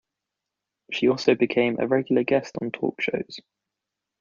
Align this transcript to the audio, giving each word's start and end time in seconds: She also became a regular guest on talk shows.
She 0.91 1.09
also 1.09 1.35
became 1.35 1.79
a 1.79 1.85
regular 1.85 2.23
guest 2.23 2.55
on 2.59 2.71
talk 2.71 2.99
shows. 3.01 3.39